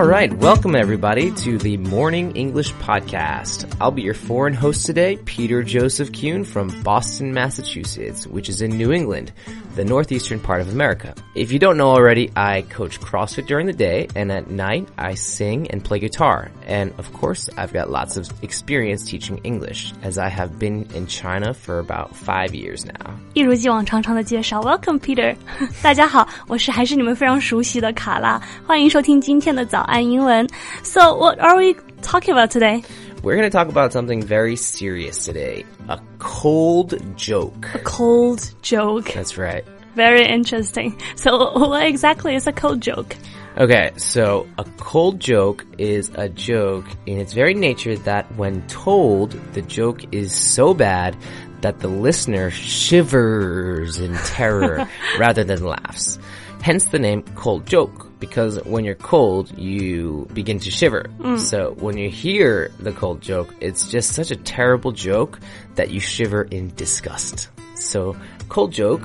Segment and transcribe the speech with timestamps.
[0.00, 3.72] All right, welcome everybody to the Morning English Podcast.
[3.80, 8.76] I'll be your foreign host today, Peter Joseph Kuhn from Boston, Massachusetts, which is in
[8.76, 9.32] New England,
[9.76, 11.14] the northeastern part of America.
[11.34, 15.14] If you don't know already, I coach CrossFit during the day, and at night I
[15.14, 16.50] sing and play guitar.
[16.66, 21.06] And of course, I've got lots of experience teaching English, as I have been in
[21.06, 23.14] China for about five years now.
[23.34, 25.36] 一如既往长长的介绍，Welcome Peter，
[25.80, 30.47] 大家好，我是还是你们非常熟悉的卡拉，欢迎收听今天的早 I'm
[30.83, 32.83] So, what are we talking about today?
[33.23, 37.67] We're going to talk about something very serious today a cold joke.
[37.73, 39.11] A cold joke.
[39.13, 39.65] That's right.
[39.95, 40.99] Very interesting.
[41.17, 43.15] So, what exactly is a cold joke?
[43.57, 49.31] Okay, so a cold joke is a joke in its very nature that when told,
[49.53, 51.17] the joke is so bad
[51.59, 54.87] that the listener shivers in terror
[55.19, 56.17] rather than laughs.
[56.61, 61.05] Hence the name cold joke, because when you're cold, you begin to shiver.
[61.37, 65.39] So when you hear the cold joke, it's just such a terrible joke
[65.75, 67.49] that you shiver in disgust.
[67.73, 68.15] So
[68.47, 69.01] cold joke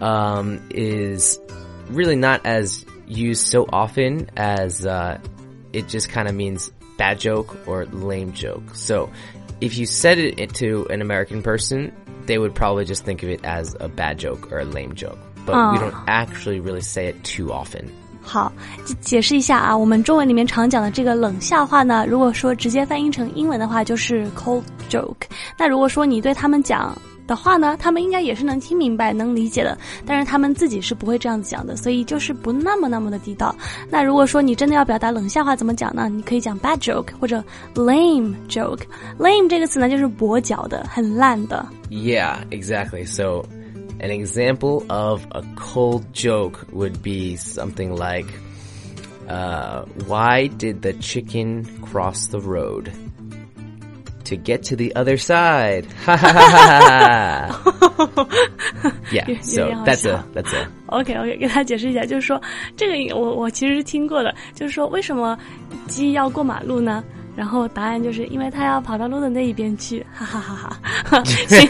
[0.00, 1.38] um, is
[1.88, 5.18] really not as used so often as uh,
[5.72, 8.74] it just kind of means bad joke or lame joke.
[8.74, 9.10] So
[9.60, 11.94] if you said it to an American person,
[12.26, 15.18] they would probably just think of it as a bad joke or a lame joke
[15.45, 17.83] But we don't actually really say it too often.
[18.21, 18.49] 好，
[18.85, 25.25] 解解释一下啊，我们中文里面常讲的这个冷笑话呢，如果说直接翻译成英文的话，就是 cold joke。
[25.57, 33.53] 那如果说你对他们讲的话呢，他们应该也是能听明白、能理解的，但是他们自己是不会这样子讲的，所以就是不那么那么的地道。
[33.89, 36.07] 那如果说你真的要表达冷笑话怎么讲呢？
[36.07, 37.43] 你可以讲 bad joke 或者
[37.75, 41.65] lame joke。lame 这个词呢，就是跛脚的、很烂的。
[41.89, 43.05] Yeah, exactly.
[43.05, 43.43] So,
[43.99, 48.27] an example of a cold joke would be something like,
[49.29, 52.91] uh, why did the chicken cross the road?
[54.25, 55.85] To get to the other side.
[56.05, 57.59] Ha ha ha ha.
[59.11, 60.23] Yeah, so yeah, that's yeah.
[60.23, 62.41] a, that's a, OK OK，给他解释一下，就是说
[62.77, 65.37] 这个我我其实是听过的，就是说为什么
[65.87, 67.03] 鸡要过马路呢？
[67.38, 71.22] 然后答案就是因为他要跑到路的那一边去，哈哈哈哈。
[71.46, 71.68] 行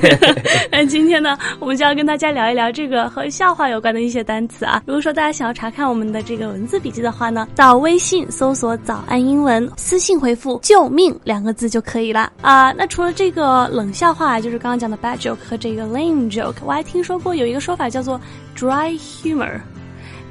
[0.72, 4.82] 那今天呢，我们就要跟大家聊一聊这个和笑话有关的一些单词啊。
[4.86, 12.72] 如果说大家想要查看我们的这个文字笔记的话呢，到微信搜索“早安英文”，私信回复“救命”两个字就可以了啊。
[12.72, 18.18] 那除了这个冷笑话，就是刚刚讲的 bad joke 和这个 lame joke，我还听说过有一个说法叫做
[18.56, 19.60] dry humor。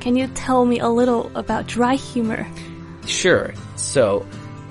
[0.01, 2.43] Can you tell me a little about dry humor?
[3.05, 3.51] Sure.
[3.75, 4.23] So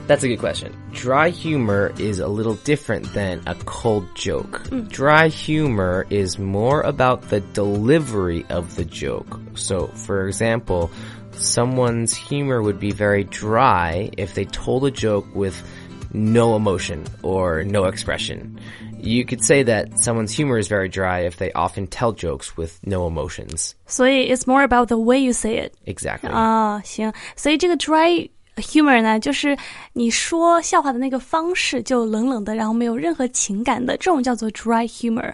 [0.07, 0.75] that's a good question.
[0.91, 4.63] Dry humor is a little different than a cold joke.
[4.89, 9.39] Dry humor is more about the delivery of the joke.
[9.55, 10.91] So, for example,
[11.31, 15.55] someone's humor would be very dry if they told a joke with
[16.13, 18.59] no emotion or no expression.
[18.99, 22.77] You could say that someone's humor is very dry if they often tell jokes with
[22.85, 23.75] no emotions.
[23.88, 25.73] 所以 it's more about the way you say it.
[25.85, 26.29] Exactly.
[26.29, 29.57] 啊，行，所以这个 dry humor 呢，就是
[29.94, 35.33] 你说笑话的那个方式就冷冷的，然后没有任何情感的，这种叫做 dry humor。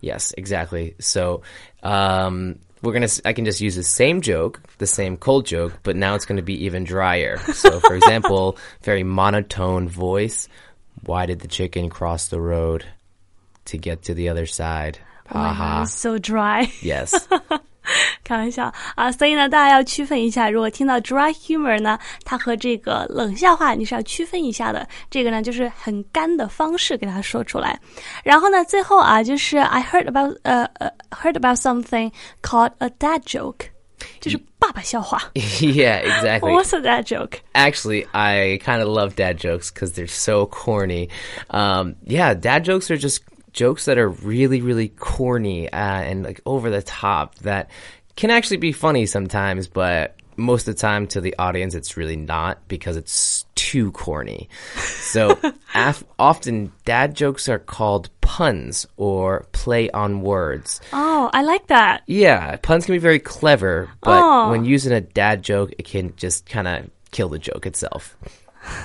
[0.00, 0.94] Yes, exactly.
[1.00, 1.42] So,
[1.82, 5.72] um, we're gonna, s- I can just use the same joke, the same cold joke,
[5.82, 7.38] but now it's gonna be even drier.
[7.52, 10.48] So, for example, very monotone voice.
[11.04, 12.84] Why did the chicken cross the road?
[13.66, 14.98] To get to the other side.
[15.28, 15.84] Ha ha.
[15.84, 17.28] So dry， Yes.
[18.26, 19.10] 开玩笑啊！
[19.12, 24.86] 所以呢，大家要区分一下，如果听到 dry humor 呢，它和这个冷笑话你是要区分一下的。
[25.10, 27.78] 这个呢，就是很干的方式给它说出来。
[28.24, 32.12] 然后呢，最后啊，就是 I heard about 呃呃 heard about something
[32.42, 33.66] called a dad joke，
[34.20, 35.30] 就是爸爸笑话。
[35.34, 36.50] yeah, exactly.
[36.52, 37.40] What's a dad joke？
[37.54, 41.08] Actually, I kind of love dad jokes because they're so corny.
[41.50, 46.40] Um, yeah, dad jokes are just jokes that are really, really corny uh, and like
[46.46, 47.68] over the top that
[48.17, 52.15] can actually be funny sometimes, but most of the time to the audience, it's really
[52.17, 54.49] not because it's too corny.
[54.75, 55.39] So
[55.73, 60.79] af- often dad jokes are called puns or play on words.
[60.93, 62.03] Oh, I like that.
[62.05, 64.51] Yeah, puns can be very clever, but Oh.
[64.51, 68.15] when using a dad joke, it can just kind of kill the joke itself.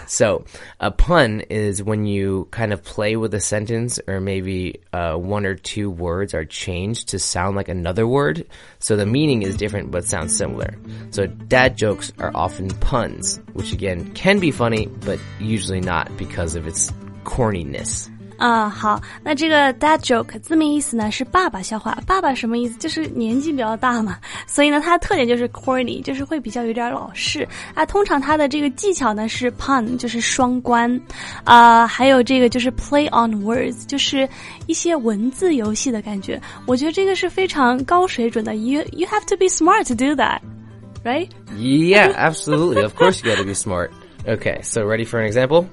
[0.07, 0.45] So,
[0.79, 5.47] a pun is when you kind of play with a sentence, or maybe uh, one
[5.47, 8.47] or two words are changed to sound like another word,
[8.79, 10.75] so the meaning is different but sounds similar.
[11.11, 16.55] So, dad jokes are often puns, which again can be funny, but usually not because
[16.55, 16.93] of its
[17.25, 18.12] corniness.
[18.42, 21.98] 啊，好，那这个 dad joke 字面意思呢是爸爸笑话。
[22.06, 22.78] 爸爸什么意思？
[22.78, 27.86] 就是年纪比较大嘛，所以呢，它的特点就是 corny，就是会比较有点老式啊。
[27.86, 31.02] 通常它的这个技巧呢是 pun，就是双关，
[31.46, 34.30] 啊，还有这个就是 play on words，就是
[34.68, 36.40] 一些文字游戏的感觉。
[36.68, 38.56] 我觉得这个是非常高水准的。
[38.56, 40.42] You you have to be smart to do that,
[41.04, 41.30] right?
[41.58, 42.84] Yeah, absolutely.
[42.84, 43.90] of course, you got to be smart.
[44.26, 45.66] Okay, so ready for an example?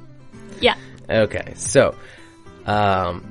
[0.60, 0.76] Yeah.
[1.08, 1.94] Okay, so,
[2.66, 3.22] um,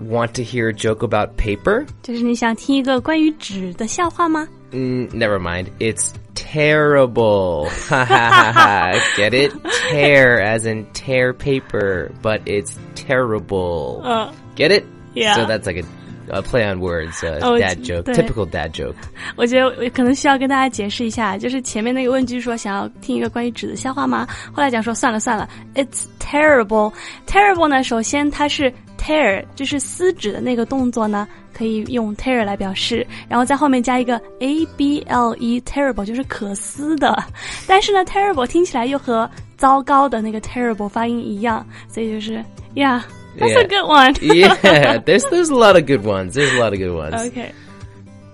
[0.00, 1.86] want to hear a joke about paper?
[2.02, 4.46] 就是你想听一个关于纸的笑话吗？
[4.72, 5.68] Mm, never mind.
[5.78, 7.68] It's terrible.
[7.88, 8.92] Ha ha ha ha.
[9.16, 9.52] Get it?
[9.90, 14.00] Tear as in tear paper, but it's terrible.
[14.04, 14.84] Uh, Get it?
[15.14, 15.36] yeah.
[15.36, 15.84] So that's like a,
[16.29, 18.15] a play on words, a Oh, dad joke, 对。
[18.15, 18.95] typical dad joke.
[19.35, 24.27] 我觉得我可能需要跟大家解释一下，就是前面那个问句说想要听一个关于纸的笑话吗？
[24.53, 26.93] 后来讲说算了算了，It's terrible。
[27.27, 37.23] terrible 呢，首先它是 tear，就是撕纸的那个动作呢，可以用 tear 来表示，然后在后面加一个 a b l e，terrible 就是可撕的。
[37.67, 42.43] 但是呢，terrible 听起来又和糟糕的那个 terrible 发音一样，所以就是
[42.75, 43.01] ，yeah。
[43.40, 43.66] That's a Yeah.
[43.68, 44.14] good one.
[44.22, 46.34] yeah, there's there's a lot of good ones.
[46.34, 47.14] There's a lot of good ones.
[47.30, 47.52] okay.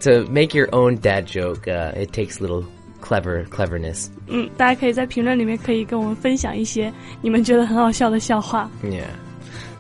[0.01, 2.65] To make your own dad joke, uh, it takes little
[3.01, 4.09] clever cleverness.
[4.29, 8.69] 嗯，大家可以在评论里面可以跟我们分享一些你们觉得很好笑的笑话。
[8.85, 9.07] Yeah.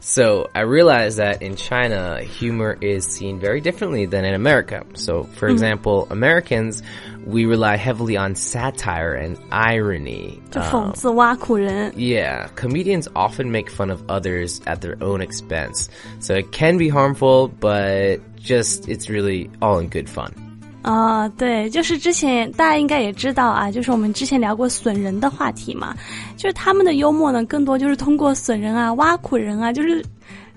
[0.07, 4.86] So I realized that in China, humor is seen very differently than in America.
[4.94, 5.51] So, for mm.
[5.51, 6.81] example, Americans,
[7.25, 10.42] we rely heavily on satire and irony.
[11.94, 15.89] Um, yeah, comedians often make fun of others at their own expense.
[16.19, 20.47] So it can be harmful, but just it's really all in good fun.
[20.88, 25.94] 啊、对，就是之前大家应该也知道啊，就是我们之前聊过损人的话题嘛，
[26.38, 30.01] 就是他们的幽默呢，更多就是通过损人啊、挖苦人啊，就是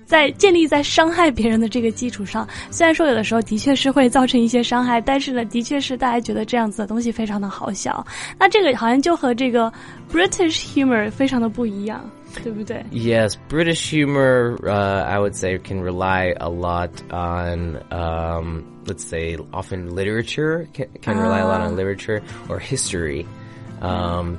[0.05, 2.47] 在建立在伤害别人的这个基础上。
[2.69, 8.05] 虽然说有的时候的确是会造成一些伤害，但是呢，的确是大家觉得这样子的东西非常的好笑。
[8.39, 9.69] 那这个好像就和这个
[10.09, 12.09] British humor 非常的不一样，
[12.42, 12.84] 对不对？
[12.92, 19.36] Yes, British humor, uh, I would say, can rely a lot on, um, let's say,
[19.52, 23.26] often literature, can, can rely a lot on literature or history,
[23.80, 24.36] um,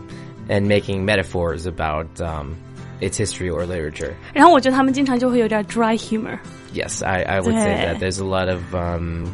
[0.49, 2.55] and making metaphors about um,
[3.01, 4.15] its history or literature.
[4.33, 6.37] 然后我觉得他们经常就会有点 dry humor。
[6.73, 7.93] Yes, I, I would say Yeah.
[7.93, 9.25] that there's a lot of um,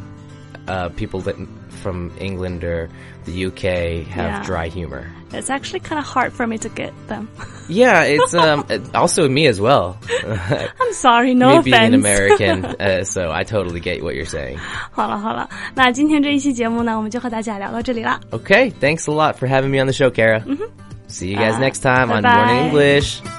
[0.67, 1.35] uh, people that
[1.81, 2.89] from England or
[3.25, 4.43] the UK have Yeah.
[4.43, 5.07] dry humor.
[5.33, 7.27] It's actually kind of hard for me to get them.
[7.67, 8.63] Yeah, it's um,
[8.93, 9.97] also me as well.
[10.79, 11.93] I'm sorry, no me being offense.
[11.93, 14.59] an American, uh, so I totally get what you're saying.
[14.91, 18.19] 好了好了，那今天这一期节目呢，我们就和大家聊到这里啦。
[18.31, 20.43] Okay, thanks a lot for having me on the show, Kara.
[21.09, 22.45] See you guys Uh, next time on bye-bye.
[22.45, 23.36] Morning English.